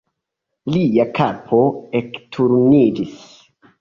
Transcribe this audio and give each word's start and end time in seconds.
Lia 0.75 1.05
kapo 1.19 1.61
ekturniĝis. 2.01 3.15